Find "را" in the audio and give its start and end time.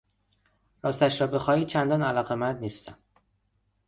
1.21-1.27